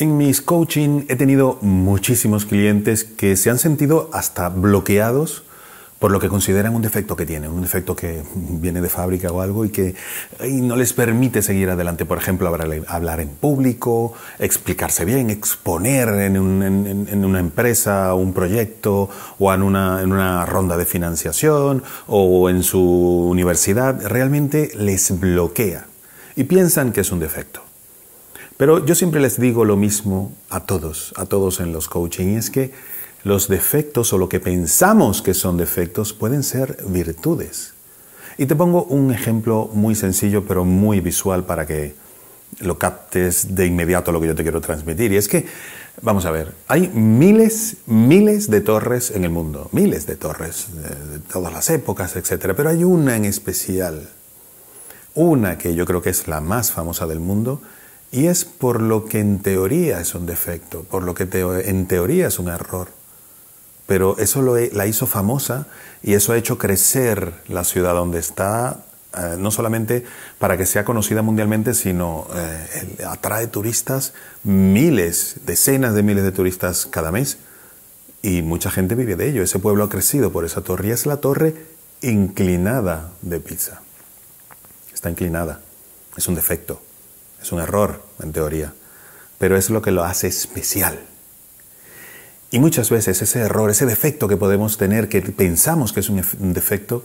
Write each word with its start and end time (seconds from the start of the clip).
En 0.00 0.16
mis 0.16 0.40
coaching 0.40 1.06
he 1.08 1.16
tenido 1.16 1.58
muchísimos 1.60 2.46
clientes 2.46 3.02
que 3.02 3.34
se 3.34 3.50
han 3.50 3.58
sentido 3.58 4.08
hasta 4.12 4.48
bloqueados 4.48 5.42
por 5.98 6.12
lo 6.12 6.20
que 6.20 6.28
consideran 6.28 6.72
un 6.76 6.82
defecto 6.82 7.16
que 7.16 7.26
tienen, 7.26 7.50
un 7.50 7.62
defecto 7.62 7.96
que 7.96 8.22
viene 8.36 8.80
de 8.80 8.88
fábrica 8.88 9.32
o 9.32 9.40
algo 9.40 9.64
y 9.64 9.70
que 9.70 9.96
no 10.44 10.76
les 10.76 10.92
permite 10.92 11.42
seguir 11.42 11.68
adelante. 11.70 12.04
Por 12.04 12.18
ejemplo, 12.18 12.56
hablar 12.86 13.18
en 13.18 13.28
público, 13.30 14.12
explicarse 14.38 15.04
bien, 15.04 15.30
exponer 15.30 16.08
en, 16.10 16.38
una 16.38 17.40
empresa, 17.40 18.14
un 18.14 18.32
proyecto 18.32 19.10
o 19.40 19.52
en 19.52 19.62
una, 19.62 20.46
ronda 20.46 20.76
de 20.76 20.84
financiación 20.84 21.82
o 22.06 22.48
en 22.48 22.62
su 22.62 22.80
universidad. 22.80 24.06
Realmente 24.06 24.70
les 24.76 25.18
bloquea 25.18 25.86
y 26.36 26.44
piensan 26.44 26.92
que 26.92 27.00
es 27.00 27.10
un 27.10 27.18
defecto. 27.18 27.67
Pero 28.58 28.84
yo 28.84 28.94
siempre 28.94 29.20
les 29.20 29.40
digo 29.40 29.64
lo 29.64 29.76
mismo 29.76 30.32
a 30.50 30.60
todos, 30.60 31.14
a 31.16 31.24
todos 31.26 31.60
en 31.60 31.72
los 31.72 31.88
coaching, 31.88 32.34
y 32.34 32.36
es 32.36 32.50
que 32.50 32.72
los 33.22 33.48
defectos 33.48 34.12
o 34.12 34.18
lo 34.18 34.28
que 34.28 34.40
pensamos 34.40 35.22
que 35.22 35.32
son 35.32 35.56
defectos 35.56 36.12
pueden 36.12 36.42
ser 36.42 36.76
virtudes. 36.88 37.72
Y 38.36 38.46
te 38.46 38.56
pongo 38.56 38.84
un 38.84 39.12
ejemplo 39.12 39.70
muy 39.72 39.94
sencillo 39.94 40.44
pero 40.46 40.64
muy 40.64 41.00
visual 41.00 41.44
para 41.44 41.66
que 41.66 41.94
lo 42.60 42.78
captes 42.78 43.54
de 43.54 43.66
inmediato 43.66 44.12
lo 44.12 44.20
que 44.20 44.28
yo 44.28 44.34
te 44.34 44.42
quiero 44.42 44.60
transmitir. 44.60 45.12
Y 45.12 45.16
es 45.16 45.28
que, 45.28 45.46
vamos 46.02 46.24
a 46.24 46.30
ver, 46.30 46.52
hay 46.66 46.88
miles, 46.88 47.76
miles 47.86 48.50
de 48.50 48.60
torres 48.60 49.12
en 49.12 49.24
el 49.24 49.30
mundo, 49.30 49.68
miles 49.72 50.06
de 50.06 50.16
torres 50.16 50.66
de, 50.72 51.18
todas 51.20 51.52
las 51.52 51.70
épocas, 51.70 52.16
etc. 52.16 52.54
Pero 52.56 52.70
hay 52.70 52.82
una 52.82 53.16
en 53.16 53.24
especial, 53.24 54.08
una 55.14 55.58
que 55.58 55.74
yo 55.74 55.86
creo 55.86 56.02
que 56.02 56.10
es 56.10 56.26
la 56.26 56.40
más 56.40 56.72
famosa 56.72 57.06
del 57.06 57.20
mundo, 57.20 57.60
y 58.10 58.26
es 58.26 58.44
por 58.44 58.80
lo 58.80 59.04
que 59.04 59.20
en 59.20 59.40
teoría 59.40 60.00
es 60.00 60.14
un 60.14 60.26
defecto, 60.26 60.82
por 60.84 61.02
lo 61.02 61.14
que 61.14 61.28
en 61.32 61.86
teoría 61.86 62.28
es 62.28 62.38
un 62.38 62.48
error. 62.48 62.88
Pero 63.86 64.18
eso 64.18 64.42
la 64.42 64.86
hizo 64.86 65.06
famosa 65.06 65.66
y 66.02 66.14
eso 66.14 66.32
ha 66.32 66.36
hecho 66.36 66.58
crecer 66.58 67.32
la 67.48 67.64
ciudad 67.64 67.94
donde 67.94 68.18
está, 68.18 68.84
eh, 69.16 69.36
no 69.38 69.50
solamente 69.50 70.04
para 70.38 70.56
que 70.56 70.66
sea 70.66 70.84
conocida 70.84 71.22
mundialmente, 71.22 71.72
sino 71.74 72.26
eh, 72.34 73.04
atrae 73.06 73.46
turistas, 73.46 74.12
miles, 74.42 75.36
decenas 75.46 75.94
de 75.94 76.02
miles 76.02 76.24
de 76.24 76.32
turistas 76.32 76.86
cada 76.86 77.10
mes. 77.10 77.38
Y 78.20 78.42
mucha 78.42 78.70
gente 78.70 78.94
vive 78.94 79.16
de 79.16 79.30
ello. 79.30 79.42
Ese 79.42 79.58
pueblo 79.58 79.84
ha 79.84 79.88
crecido 79.88 80.32
por 80.32 80.44
esa 80.44 80.60
torre 80.62 80.88
y 80.88 80.90
es 80.90 81.06
la 81.06 81.18
torre 81.18 81.54
inclinada 82.02 83.12
de 83.22 83.40
Pisa. 83.40 83.80
Está 84.92 85.08
inclinada. 85.08 85.60
Es 86.16 86.26
un 86.28 86.34
defecto. 86.34 86.82
Es 87.42 87.52
un 87.52 87.60
error, 87.60 88.02
en 88.22 88.32
teoría, 88.32 88.72
pero 89.38 89.56
es 89.56 89.70
lo 89.70 89.82
que 89.82 89.90
lo 89.90 90.04
hace 90.04 90.26
especial. 90.26 90.98
Y 92.50 92.58
muchas 92.58 92.90
veces 92.90 93.20
ese 93.20 93.40
error, 93.40 93.70
ese 93.70 93.86
defecto 93.86 94.26
que 94.26 94.36
podemos 94.36 94.78
tener, 94.78 95.08
que 95.08 95.20
pensamos 95.20 95.92
que 95.92 96.00
es 96.00 96.08
un 96.08 96.52
defecto, 96.52 97.04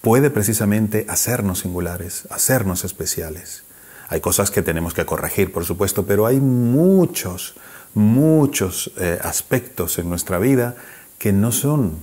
puede 0.00 0.30
precisamente 0.30 1.06
hacernos 1.08 1.60
singulares, 1.60 2.26
hacernos 2.30 2.84
especiales. 2.84 3.62
Hay 4.08 4.20
cosas 4.20 4.50
que 4.50 4.62
tenemos 4.62 4.94
que 4.94 5.04
corregir, 5.04 5.52
por 5.52 5.64
supuesto, 5.64 6.06
pero 6.06 6.26
hay 6.26 6.40
muchos, 6.40 7.54
muchos 7.94 8.90
eh, 8.96 9.18
aspectos 9.22 9.98
en 9.98 10.08
nuestra 10.08 10.38
vida 10.38 10.76
que 11.18 11.32
no 11.32 11.52
son, 11.52 11.98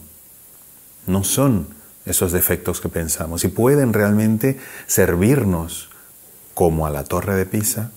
no 1.08 1.24
son 1.24 1.68
esos 2.06 2.32
defectos 2.32 2.80
que 2.80 2.90
pensamos 2.90 3.44
y 3.44 3.48
pueden 3.48 3.92
realmente 3.92 4.60
servirnos 4.86 5.90
como 6.56 6.88
a 6.88 6.90
la 6.90 7.04
torre 7.04 7.36
de 7.36 7.46
Pisa 7.46 7.92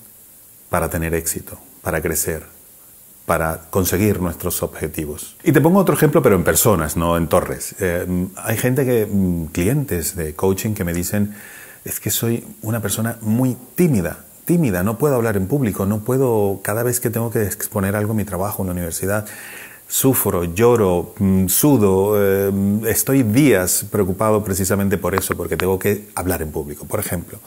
para 0.69 0.91
tener 0.91 1.15
éxito, 1.15 1.59
para 1.81 2.03
crecer, 2.03 2.43
para 3.25 3.61
conseguir 3.71 4.21
nuestros 4.21 4.63
objetivos. 4.63 5.37
Y 5.45 5.53
te 5.53 5.61
pongo 5.61 5.79
otro 5.79 5.95
ejemplo, 5.95 6.21
pero 6.21 6.35
en 6.35 6.45
personas, 6.45 6.97
no 6.97 7.17
en 7.17 7.29
torres. 7.29 7.75
Eh, 7.79 8.27
hay 8.37 8.57
gente 8.57 8.85
que, 8.85 9.07
mm, 9.07 9.47
clientes 9.47 10.17
de 10.17 10.35
coaching 10.35 10.75
que 10.75 10.85
me 10.85 10.93
dicen, 10.93 11.35
es 11.85 12.01
que 12.01 12.11
soy 12.11 12.45
una 12.61 12.83
persona 12.83 13.17
muy 13.23 13.57
tímida, 13.77 14.25
tímida, 14.45 14.83
no 14.83 14.99
puedo 14.99 15.15
hablar 15.15 15.37
en 15.37 15.47
público, 15.47 15.87
no 15.87 16.01
puedo, 16.01 16.61
cada 16.63 16.83
vez 16.83 17.01
que 17.01 17.11
tengo 17.11 17.31
que 17.31 17.43
exponer 17.43 17.95
algo 17.95 18.11
en 18.11 18.17
mi 18.19 18.25
trabajo 18.25 18.63
en 18.63 18.69
la 18.69 18.73
universidad, 18.73 19.25
sufro, 19.87 20.45
lloro, 20.45 21.15
mm, 21.19 21.47
sudo, 21.47 22.15
eh, 22.17 22.53
estoy 22.89 23.23
días 23.23 23.87
preocupado 23.91 24.43
precisamente 24.43 24.99
por 24.99 25.15
eso, 25.15 25.37
porque 25.37 25.57
tengo 25.57 25.79
que 25.79 26.09
hablar 26.15 26.43
en 26.43 26.51
público, 26.51 26.87
por 26.87 26.99
ejemplo 26.99 27.39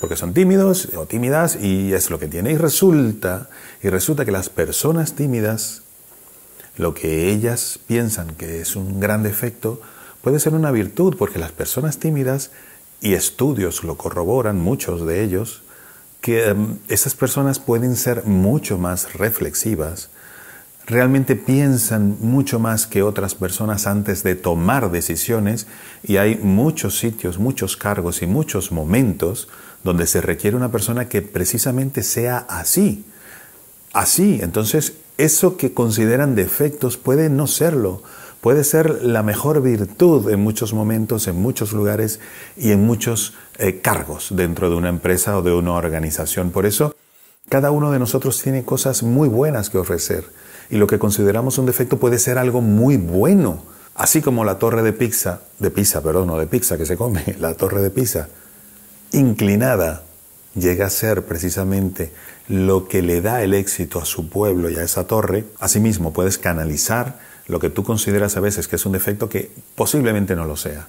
porque 0.00 0.16
son 0.16 0.32
tímidos 0.32 0.88
o 0.96 1.06
tímidas 1.06 1.56
y 1.60 1.92
es 1.92 2.10
lo 2.10 2.18
que 2.18 2.26
tiene. 2.26 2.52
Y 2.52 2.56
resulta, 2.56 3.50
y 3.82 3.90
resulta 3.90 4.24
que 4.24 4.32
las 4.32 4.48
personas 4.48 5.14
tímidas, 5.14 5.82
lo 6.76 6.94
que 6.94 7.30
ellas 7.30 7.78
piensan 7.86 8.34
que 8.34 8.62
es 8.62 8.76
un 8.76 8.98
gran 8.98 9.22
defecto, 9.22 9.80
puede 10.22 10.40
ser 10.40 10.54
una 10.54 10.70
virtud, 10.70 11.16
porque 11.18 11.38
las 11.38 11.52
personas 11.52 11.98
tímidas, 11.98 12.50
y 13.02 13.14
estudios 13.14 13.84
lo 13.84 13.96
corroboran, 13.96 14.58
muchos 14.58 15.06
de 15.06 15.22
ellos, 15.22 15.62
que 16.20 16.48
em, 16.48 16.78
esas 16.88 17.14
personas 17.14 17.58
pueden 17.58 17.96
ser 17.96 18.24
mucho 18.24 18.78
más 18.78 19.14
reflexivas, 19.14 20.10
realmente 20.90 21.36
piensan 21.36 22.16
mucho 22.20 22.58
más 22.58 22.86
que 22.86 23.02
otras 23.02 23.34
personas 23.34 23.86
antes 23.86 24.22
de 24.22 24.34
tomar 24.34 24.90
decisiones 24.90 25.66
y 26.02 26.16
hay 26.16 26.36
muchos 26.36 26.98
sitios, 26.98 27.38
muchos 27.38 27.76
cargos 27.76 28.22
y 28.22 28.26
muchos 28.26 28.72
momentos 28.72 29.48
donde 29.84 30.06
se 30.06 30.20
requiere 30.20 30.56
una 30.56 30.72
persona 30.72 31.08
que 31.08 31.22
precisamente 31.22 32.02
sea 32.02 32.38
así. 32.48 33.04
Así, 33.92 34.40
entonces 34.42 34.94
eso 35.16 35.56
que 35.56 35.72
consideran 35.72 36.34
defectos 36.34 36.96
puede 36.96 37.30
no 37.30 37.46
serlo, 37.46 38.02
puede 38.40 38.64
ser 38.64 39.02
la 39.02 39.22
mejor 39.22 39.62
virtud 39.62 40.30
en 40.30 40.40
muchos 40.40 40.74
momentos, 40.74 41.28
en 41.28 41.40
muchos 41.40 41.72
lugares 41.72 42.20
y 42.56 42.72
en 42.72 42.84
muchos 42.84 43.34
eh, 43.58 43.80
cargos 43.80 44.28
dentro 44.30 44.70
de 44.70 44.76
una 44.76 44.88
empresa 44.88 45.38
o 45.38 45.42
de 45.42 45.52
una 45.52 45.72
organización. 45.72 46.50
Por 46.50 46.66
eso, 46.66 46.94
cada 47.48 47.70
uno 47.70 47.90
de 47.90 47.98
nosotros 47.98 48.42
tiene 48.42 48.64
cosas 48.64 49.02
muy 49.02 49.28
buenas 49.28 49.70
que 49.70 49.78
ofrecer 49.78 50.24
y 50.70 50.76
lo 50.76 50.86
que 50.86 50.98
consideramos 50.98 51.58
un 51.58 51.66
defecto 51.66 51.98
puede 51.98 52.18
ser 52.18 52.38
algo 52.38 52.60
muy 52.60 52.96
bueno. 52.96 53.62
Así 53.94 54.22
como 54.22 54.44
la 54.44 54.58
torre 54.58 54.82
de 54.82 54.92
pizza, 54.92 55.40
de 55.58 55.70
pizza, 55.70 56.00
perdón, 56.02 56.28
no 56.28 56.38
de 56.38 56.46
pizza 56.46 56.78
que 56.78 56.86
se 56.86 56.96
come, 56.96 57.36
la 57.40 57.54
torre 57.54 57.82
de 57.82 57.90
pizza, 57.90 58.28
inclinada, 59.12 60.04
llega 60.54 60.86
a 60.86 60.90
ser 60.90 61.24
precisamente 61.24 62.12
lo 62.48 62.88
que 62.88 63.02
le 63.02 63.20
da 63.20 63.42
el 63.42 63.54
éxito 63.54 64.00
a 64.00 64.04
su 64.04 64.28
pueblo 64.28 64.70
y 64.70 64.76
a 64.76 64.82
esa 64.82 65.06
torre, 65.06 65.44
asimismo 65.58 66.12
puedes 66.12 66.38
canalizar 66.38 67.18
lo 67.46 67.58
que 67.58 67.70
tú 67.70 67.84
consideras 67.84 68.36
a 68.36 68.40
veces 68.40 68.68
que 68.68 68.76
es 68.76 68.86
un 68.86 68.92
defecto 68.92 69.28
que 69.28 69.50
posiblemente 69.74 70.36
no 70.36 70.44
lo 70.44 70.56
sea. 70.56 70.88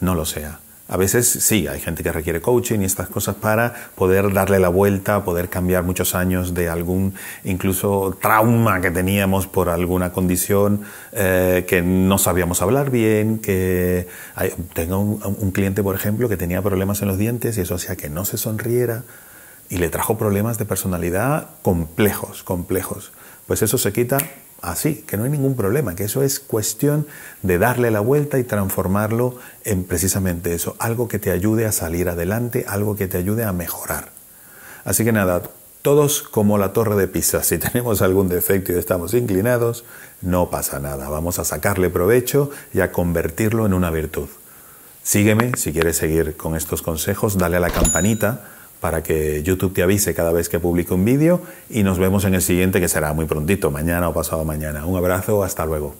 No 0.00 0.14
lo 0.14 0.24
sea. 0.24 0.60
A 0.90 0.96
veces 0.96 1.28
sí, 1.28 1.66
hay 1.66 1.80
gente 1.80 2.02
que 2.02 2.10
requiere 2.10 2.40
coaching 2.40 2.80
y 2.80 2.86
estas 2.86 3.08
cosas 3.08 3.36
para 3.36 3.74
poder 3.94 4.32
darle 4.32 4.58
la 4.58 4.70
vuelta, 4.70 5.22
poder 5.22 5.50
cambiar 5.50 5.82
muchos 5.82 6.14
años 6.14 6.54
de 6.54 6.70
algún 6.70 7.12
incluso 7.44 8.16
trauma 8.18 8.80
que 8.80 8.90
teníamos 8.90 9.46
por 9.46 9.68
alguna 9.68 10.12
condición 10.12 10.80
eh, 11.12 11.66
que 11.68 11.82
no 11.82 12.16
sabíamos 12.16 12.62
hablar 12.62 12.90
bien, 12.90 13.38
que 13.38 14.08
tengo 14.72 14.98
un, 15.00 15.50
cliente, 15.50 15.82
por 15.82 15.94
ejemplo, 15.94 16.26
que 16.26 16.38
tenía 16.38 16.62
problemas 16.62 17.02
en 17.02 17.08
los 17.08 17.18
dientes 17.18 17.58
y 17.58 17.60
eso 17.60 17.74
hacía 17.74 17.94
que 17.94 18.08
no 18.08 18.24
se 18.24 18.38
sonriera 18.38 19.02
y 19.68 19.76
le 19.76 19.90
trajo 19.90 20.16
problemas 20.16 20.56
de 20.56 20.64
personalidad 20.64 21.48
complejos, 21.60 22.42
complejos. 22.42 23.12
Pues 23.46 23.60
eso 23.60 23.76
se 23.76 23.92
quita 23.92 24.16
así, 24.62 25.04
que 25.06 25.16
no 25.16 25.24
hay 25.24 25.30
ningún 25.30 25.54
problema, 25.54 25.94
que 25.94 26.04
eso 26.04 26.22
es 26.22 26.40
cuestión 26.40 27.06
de 27.42 27.58
darle 27.58 27.90
la 27.90 28.00
vuelta 28.00 28.38
y 28.38 28.44
transformarlo 28.44 29.36
en 29.64 29.84
precisamente 29.84 30.54
eso, 30.54 30.76
algo 30.78 31.08
que 31.08 31.18
te 31.18 31.30
ayude 31.30 31.66
a 31.66 31.72
salir 31.72 32.08
adelante, 32.08 32.64
algo 32.68 32.96
que 32.96 33.08
te 33.08 33.18
ayude 33.18 33.44
a 33.44 33.52
mejorar. 33.52 34.10
Así 34.84 35.04
que 35.04 35.12
nada, 35.12 35.42
todos 35.82 36.22
como 36.22 36.58
la 36.58 36.72
torre 36.72 36.96
de 36.96 37.08
Pisa, 37.08 37.42
si 37.42 37.58
tenemos 37.58 38.02
algún 38.02 38.28
defecto 38.28 38.72
y 38.72 38.76
estamos 38.76 39.14
inclinados, 39.14 39.84
no 40.22 40.50
pasa 40.50 40.80
nada, 40.80 41.08
vamos 41.08 41.38
a 41.38 41.44
sacarle 41.44 41.90
provecho 41.90 42.50
y 42.74 42.80
a 42.80 42.92
convertirlo 42.92 43.66
en 43.66 43.74
una 43.74 43.90
virtud. 43.90 44.28
Sígueme 45.02 45.52
si 45.56 45.72
quieres 45.72 45.96
seguir 45.96 46.36
con 46.36 46.56
estos 46.56 46.82
consejos, 46.82 47.38
dale 47.38 47.56
a 47.56 47.60
la 47.60 47.70
campanita 47.70 48.44
para 48.80 49.02
que 49.02 49.42
YouTube 49.42 49.72
te 49.72 49.82
avise 49.82 50.14
cada 50.14 50.32
vez 50.32 50.48
que 50.48 50.60
publique 50.60 50.94
un 50.94 51.04
vídeo 51.04 51.40
y 51.70 51.82
nos 51.82 51.98
vemos 51.98 52.24
en 52.24 52.34
el 52.34 52.42
siguiente 52.42 52.80
que 52.80 52.88
será 52.88 53.12
muy 53.12 53.26
prontito, 53.26 53.70
mañana 53.70 54.08
o 54.08 54.14
pasado 54.14 54.44
mañana. 54.44 54.86
Un 54.86 54.96
abrazo, 54.96 55.42
hasta 55.42 55.66
luego. 55.66 55.94